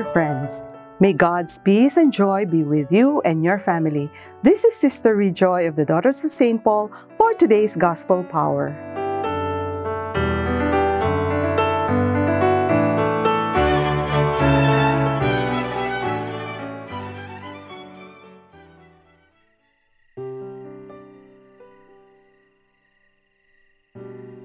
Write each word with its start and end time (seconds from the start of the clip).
dear 0.00 0.12
friends. 0.12 0.64
May 0.98 1.12
God's 1.12 1.58
peace 1.58 1.98
and 1.98 2.12
joy 2.12 2.46
be 2.46 2.64
with 2.64 2.90
you 2.90 3.20
and 3.22 3.44
your 3.44 3.58
family. 3.58 4.10
This 4.42 4.64
is 4.64 4.74
Sister 4.74 5.14
Rejoy 5.14 5.68
of 5.68 5.76
the 5.76 5.84
Daughters 5.84 6.24
of 6.24 6.30
St. 6.30 6.62
Paul 6.64 6.90
for 7.16 7.34
today's 7.34 7.76
Gospel 7.76 8.24
Power. 8.24 8.72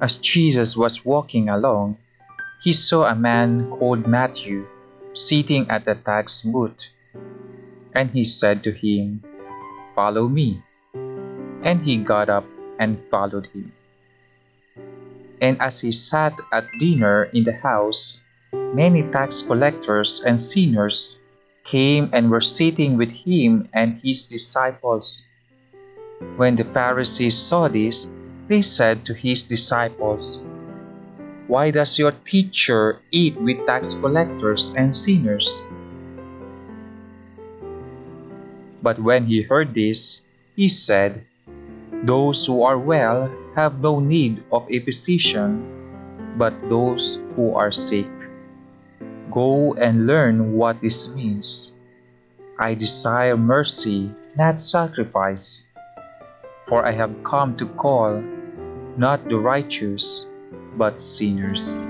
As 0.02 0.18
Jesus 0.18 0.76
was 0.76 1.06
walking 1.06 1.48
along, 1.48 1.98
he 2.62 2.74
saw 2.74 3.06
a 3.06 3.16
man 3.16 3.70
called 3.72 4.06
Matthew 4.06 4.68
sitting 5.16 5.66
at 5.70 5.86
the 5.86 5.96
tax 5.96 6.42
booth. 6.42 6.78
And 7.96 8.12
he 8.12 8.24
said 8.24 8.64
to 8.64 8.72
him, 8.72 9.24
Follow 9.96 10.28
me. 10.28 10.62
And 11.64 11.82
he 11.82 11.98
got 11.98 12.30
up 12.30 12.46
and 12.78 13.00
followed 13.10 13.48
him. 13.48 13.72
And 15.42 15.60
as 15.62 15.80
he 15.82 15.92
sat 15.92 16.38
at 16.52 16.68
dinner 16.80 17.24
in 17.32 17.44
the 17.44 17.56
house, 17.56 18.22
many 18.54 19.04
tax 19.12 19.42
collectors 19.42 20.22
and 20.26 20.40
sinners 20.40 21.22
came 21.66 22.10
and 22.14 22.30
were 22.30 22.42
sitting 22.42 22.98
with 22.98 23.10
him 23.10 23.68
and 23.74 24.00
his 24.04 24.24
disciples. 24.24 25.26
When 26.36 26.56
the 26.56 26.64
Pharisees 26.64 27.38
saw 27.38 27.68
this, 27.68 28.12
they 28.48 28.62
said 28.62 29.06
to 29.06 29.14
his 29.14 29.44
disciples, 29.44 30.46
Why 31.48 31.70
does 31.70 32.00
your 32.00 32.12
teacher 32.12 32.98
eat 33.12 33.40
with 33.40 33.66
tax 33.68 33.94
collectors 33.94 34.74
and 34.74 34.96
sinners? 34.96 35.62
But 38.82 38.98
when 38.98 39.26
he 39.26 39.44
heard 39.44 39.74
this, 39.74 40.22
he 40.56 40.70
said, 40.70 41.26
Those 42.04 42.46
who 42.46 42.64
are 42.64 42.78
well 42.78 43.30
have 43.56 43.80
no 43.80 44.00
need 44.00 44.44
of 44.52 44.66
a 44.70 44.80
physician, 44.82 45.62
but 46.38 46.54
those 46.68 47.22
who 47.36 47.54
are 47.54 47.72
sick. 47.72 48.10
Go 49.30 49.74
and 49.74 50.08
learn 50.08 50.54
what 50.54 50.82
this 50.82 51.14
means. 51.14 51.74
I 52.58 52.74
desire 52.74 53.38
mercy, 53.38 54.10
not 54.36 54.62
sacrifice, 54.62 55.68
for 56.68 56.86
I 56.86 56.92
have 56.94 57.24
come 57.24 57.56
to 57.58 57.68
call 57.78 58.24
not 58.98 59.28
the 59.30 59.38
righteous, 59.38 60.26
but 60.78 61.00
sinners. 61.00 61.82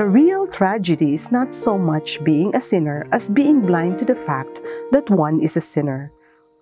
The 0.00 0.06
real 0.06 0.46
tragedy 0.46 1.12
is 1.12 1.30
not 1.30 1.52
so 1.52 1.76
much 1.76 2.24
being 2.24 2.56
a 2.56 2.60
sinner 2.60 3.06
as 3.12 3.28
being 3.28 3.60
blind 3.66 3.98
to 3.98 4.06
the 4.06 4.14
fact 4.14 4.62
that 4.92 5.10
one 5.10 5.40
is 5.40 5.56
a 5.56 5.60
sinner. 5.60 6.10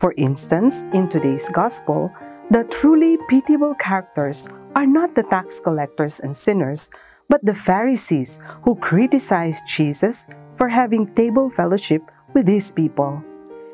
For 0.00 0.15
instance, 0.17 0.87
in 0.93 1.09
today's 1.09 1.48
Gospel, 1.50 2.11
the 2.50 2.65
truly 2.65 3.19
pitiable 3.28 3.75
characters 3.75 4.48
are 4.75 4.87
not 4.87 5.15
the 5.15 5.22
tax 5.22 5.61
collectors 5.61 6.19
and 6.20 6.34
sinners, 6.34 6.91
but 7.29 7.45
the 7.45 7.55
Pharisees 7.55 8.41
who 8.65 8.75
criticized 8.77 9.65
Jesus 9.67 10.27
for 10.53 10.69
having 10.69 11.12
table 11.15 11.48
fellowship 11.48 12.03
with 12.34 12.48
his 12.48 12.73
people. 12.73 13.23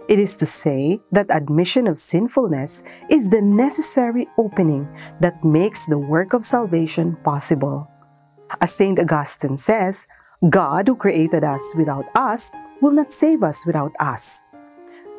It 0.08 0.18
is 0.18 0.36
to 0.36 0.46
say 0.46 1.00
that 1.12 1.30
admission 1.30 1.86
of 1.86 1.98
sinfulness 1.98 2.82
is 3.08 3.30
the 3.30 3.40
necessary 3.40 4.26
opening 4.36 4.86
that 5.20 5.42
makes 5.42 5.86
the 5.86 5.98
work 5.98 6.34
of 6.34 6.44
salvation 6.44 7.16
possible. 7.24 7.88
As 8.60 8.74
St. 8.74 9.00
Augustine 9.00 9.56
says, 9.56 10.06
God 10.50 10.88
who 10.88 10.96
created 10.96 11.42
us 11.42 11.72
without 11.74 12.04
us 12.14 12.52
will 12.82 12.92
not 12.92 13.10
save 13.10 13.42
us 13.42 13.64
without 13.64 13.92
us. 13.98 14.46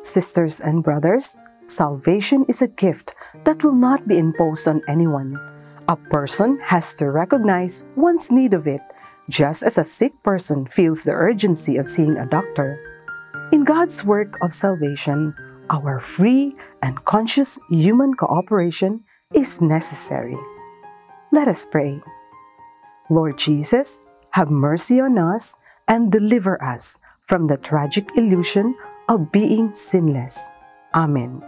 Sisters 0.02 0.60
and 0.60 0.84
brothers, 0.84 1.36
salvation 1.66 2.44
is 2.48 2.62
a 2.62 2.68
gift 2.68 3.12
that 3.42 3.64
will 3.64 3.74
not 3.74 4.06
be 4.06 4.18
imposed 4.18 4.68
on 4.68 4.82
anyone. 4.86 5.34
A 5.88 5.94
person 5.94 6.58
has 6.58 6.94
to 6.94 7.10
recognize 7.10 7.84
one's 7.94 8.32
need 8.32 8.54
of 8.54 8.66
it, 8.66 8.80
just 9.30 9.62
as 9.62 9.78
a 9.78 9.84
sick 9.84 10.12
person 10.24 10.66
feels 10.66 11.04
the 11.04 11.12
urgency 11.12 11.76
of 11.76 11.88
seeing 11.88 12.18
a 12.18 12.26
doctor. 12.26 12.78
In 13.52 13.62
God's 13.62 14.02
work 14.04 14.36
of 14.42 14.52
salvation, 14.52 15.32
our 15.70 16.00
free 16.00 16.56
and 16.82 16.98
conscious 17.04 17.60
human 17.70 18.14
cooperation 18.14 19.04
is 19.32 19.60
necessary. 19.60 20.36
Let 21.30 21.46
us 21.46 21.64
pray. 21.64 22.00
Lord 23.08 23.38
Jesus, 23.38 24.04
have 24.30 24.50
mercy 24.50 25.00
on 25.00 25.18
us 25.18 25.56
and 25.86 26.10
deliver 26.10 26.62
us 26.62 26.98
from 27.22 27.46
the 27.46 27.58
tragic 27.58 28.10
illusion 28.16 28.74
of 29.08 29.30
being 29.30 29.70
sinless. 29.70 30.50
Amen. 30.94 31.42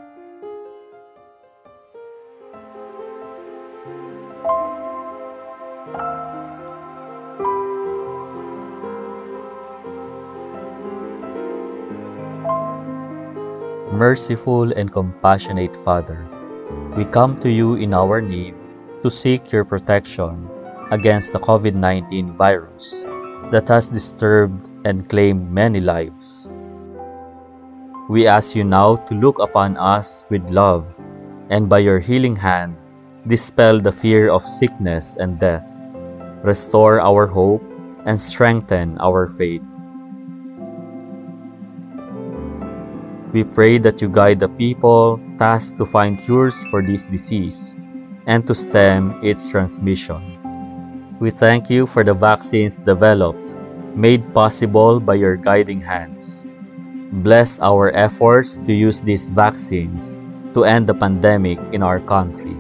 Merciful 13.99 14.71
and 14.79 14.95
compassionate 14.95 15.75
Father, 15.83 16.23
we 16.95 17.03
come 17.03 17.35
to 17.43 17.51
you 17.51 17.75
in 17.75 17.91
our 17.91 18.23
need 18.23 18.55
to 19.03 19.11
seek 19.11 19.51
your 19.51 19.67
protection 19.67 20.47
against 20.95 21.35
the 21.35 21.43
COVID 21.43 21.75
19 21.75 22.31
virus 22.39 23.03
that 23.51 23.67
has 23.67 23.91
disturbed 23.91 24.71
and 24.87 25.11
claimed 25.11 25.51
many 25.51 25.83
lives. 25.83 26.47
We 28.07 28.31
ask 28.31 28.55
you 28.55 28.63
now 28.63 29.03
to 29.11 29.19
look 29.19 29.43
upon 29.43 29.75
us 29.75 30.31
with 30.31 30.47
love 30.47 30.87
and 31.51 31.67
by 31.67 31.83
your 31.83 31.99
healing 31.99 32.39
hand, 32.39 32.79
dispel 33.27 33.83
the 33.83 33.91
fear 33.91 34.31
of 34.31 34.47
sickness 34.47 35.19
and 35.19 35.43
death, 35.43 35.67
restore 36.47 37.03
our 37.03 37.27
hope, 37.27 37.67
and 38.07 38.15
strengthen 38.15 38.95
our 39.03 39.27
faith. 39.27 39.68
We 43.33 43.45
pray 43.45 43.77
that 43.85 44.01
you 44.01 44.09
guide 44.09 44.41
the 44.41 44.49
people 44.49 45.21
tasked 45.37 45.77
to 45.77 45.85
find 45.85 46.19
cures 46.19 46.65
for 46.73 46.81
this 46.81 47.05
disease 47.05 47.77
and 48.25 48.47
to 48.47 48.55
stem 48.55 49.21
its 49.23 49.51
transmission. 49.51 50.41
We 51.21 51.29
thank 51.29 51.69
you 51.69 51.87
for 51.87 52.03
the 52.05 52.15
vaccines 52.15 52.79
developed, 52.79 53.55
made 53.95 54.33
possible 54.33 54.99
by 54.99 55.21
your 55.21 55.37
guiding 55.37 55.81
hands. 55.81 56.47
Bless 57.21 57.61
our 57.61 57.93
efforts 57.93 58.61
to 58.65 58.73
use 58.73 59.03
these 59.03 59.29
vaccines 59.29 60.21
to 60.55 60.65
end 60.65 60.87
the 60.87 60.95
pandemic 60.95 61.59
in 61.73 61.83
our 61.83 62.01
country. 62.01 62.57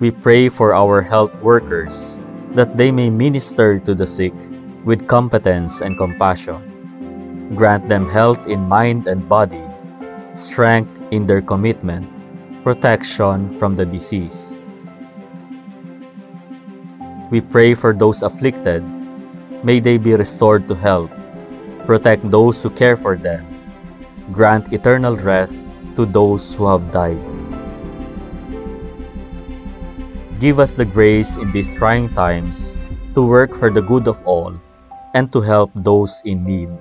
We 0.00 0.10
pray 0.10 0.48
for 0.48 0.74
our 0.74 1.02
health 1.02 1.36
workers 1.44 2.18
that 2.56 2.76
they 2.76 2.90
may 2.90 3.10
minister 3.10 3.78
to 3.80 3.94
the 3.94 4.06
sick 4.06 4.32
with 4.84 5.06
competence 5.06 5.82
and 5.82 5.98
compassion. 5.98 6.73
Grant 7.52 7.88
them 7.92 8.08
health 8.08 8.48
in 8.48 8.64
mind 8.64 9.06
and 9.06 9.28
body, 9.28 9.60
strength 10.32 10.96
in 11.12 11.26
their 11.28 11.42
commitment, 11.44 12.08
protection 12.64 13.52
from 13.58 13.76
the 13.76 13.84
disease. 13.84 14.64
We 17.30 17.44
pray 17.44 17.74
for 17.74 17.92
those 17.92 18.22
afflicted. 18.22 18.80
May 19.62 19.80
they 19.80 19.98
be 19.98 20.16
restored 20.16 20.66
to 20.68 20.74
health. 20.74 21.12
Protect 21.84 22.24
those 22.30 22.62
who 22.62 22.70
care 22.70 22.96
for 22.96 23.16
them. 23.16 23.44
Grant 24.32 24.72
eternal 24.72 25.16
rest 25.16 25.66
to 25.96 26.06
those 26.06 26.56
who 26.56 26.66
have 26.66 26.90
died. 26.92 27.20
Give 30.40 30.58
us 30.58 30.72
the 30.72 30.84
grace 30.84 31.36
in 31.36 31.52
these 31.52 31.76
trying 31.76 32.08
times 32.16 32.76
to 33.14 33.22
work 33.22 33.54
for 33.54 33.68
the 33.68 33.82
good 33.84 34.08
of 34.08 34.16
all 34.24 34.56
and 35.12 35.30
to 35.32 35.40
help 35.40 35.70
those 35.74 36.22
in 36.24 36.44
need. 36.44 36.72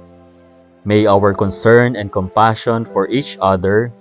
May 0.86 1.08
our 1.08 1.34
concern 1.34 1.96
and 1.96 2.12
compassion 2.12 2.84
for 2.84 3.08
each 3.08 3.38
other 3.40 3.92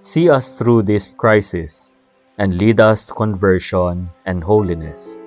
see 0.00 0.28
us 0.28 0.58
through 0.58 0.82
this 0.82 1.14
crisis 1.14 1.94
and 2.38 2.58
lead 2.58 2.80
us 2.80 3.06
to 3.06 3.14
conversion 3.14 4.10
and 4.26 4.42
holiness. 4.42 5.20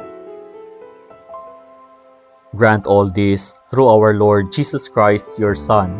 Grant 2.56 2.88
all 2.88 3.10
this 3.10 3.60
through 3.72 3.88
our 3.88 4.14
Lord 4.14 4.52
Jesus 4.52 4.88
Christ, 4.88 5.40
your 5.40 5.56
Son, 5.56 5.92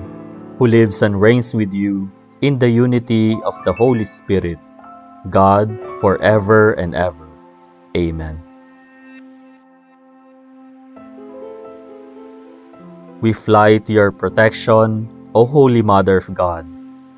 who 0.60 0.68
lives 0.68 1.02
and 1.02 1.20
reigns 1.20 1.54
with 1.54 1.74
you 1.74 2.12
in 2.42 2.60
the 2.60 2.70
unity 2.70 3.40
of 3.44 3.56
the 3.64 3.74
Holy 3.74 4.06
Spirit, 4.06 4.60
God, 5.30 5.72
forever 6.00 6.74
and 6.74 6.96
ever. 6.96 7.28
Amen. 7.96 8.45
We 13.26 13.34
fly 13.34 13.82
to 13.82 13.92
your 13.92 14.14
protection, 14.14 15.10
O 15.34 15.50
Holy 15.50 15.82
Mother 15.82 16.22
of 16.22 16.30
God. 16.38 16.62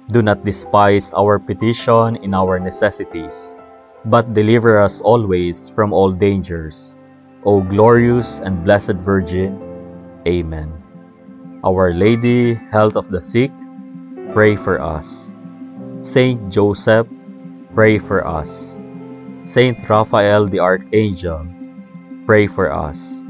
Do 0.07 0.23
not 0.23 0.47
despise 0.47 1.11
our 1.11 1.35
petition 1.35 2.15
in 2.23 2.31
our 2.31 2.63
necessities, 2.63 3.59
but 4.07 4.31
deliver 4.31 4.79
us 4.79 5.03
always 5.03 5.67
from 5.69 5.91
all 5.91 6.15
dangers. 6.15 6.95
O 7.43 7.59
glorious 7.59 8.39
and 8.39 8.63
blessed 8.63 9.03
Virgin. 9.03 9.59
Amen. 10.23 10.71
Our 11.67 11.91
Lady, 11.91 12.55
health 12.71 12.95
of 12.95 13.11
the 13.11 13.19
sick, 13.19 13.51
pray 14.31 14.55
for 14.55 14.79
us. 14.79 15.35
Saint 15.99 16.39
Joseph, 16.47 17.11
pray 17.75 17.99
for 17.99 18.23
us. 18.23 18.79
Saint 19.43 19.75
Raphael 19.83 20.47
the 20.47 20.63
Archangel, 20.63 21.43
pray 22.23 22.47
for 22.47 22.71
us. 22.71 23.27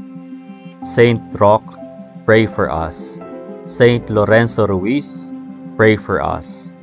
Saint 0.86 1.18
Roch, 1.34 1.66
pray 2.28 2.44
for 2.44 2.70
us. 2.70 3.18
Saint 3.64 4.10
Lorenzo 4.10 4.66
Ruiz, 4.66 5.32
pray 5.80 5.96
for 5.96 6.20
us. 6.20 6.74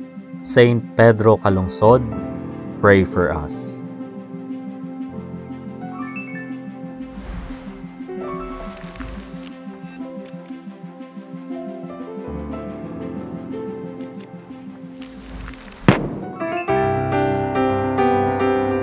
Saint 0.42 0.82
Pedro 0.96 1.36
Calungsod, 1.36 2.02
pray 2.80 3.04
for 3.04 3.30
us. 3.30 3.86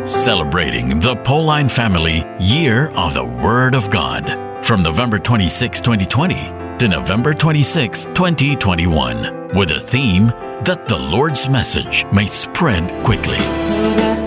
Celebrating 0.07 0.99
the 0.99 1.17
Pauline 1.27 1.67
Family 1.67 2.23
Year 2.39 2.87
of 2.95 3.13
the 3.13 3.25
Word 3.25 3.75
of 3.75 3.91
God 3.91 4.42
from 4.63 4.81
November 4.81 5.19
26, 5.19 5.81
2020 5.81 6.35
to 6.77 6.87
November 6.87 7.33
26, 7.33 8.05
2021, 8.05 9.49
with 9.49 9.71
a 9.71 9.79
theme 9.79 10.27
that 10.63 10.85
the 10.85 10.97
Lord's 10.97 11.49
message 11.49 12.05
may 12.13 12.25
spread 12.25 12.89
quickly. 13.03 14.22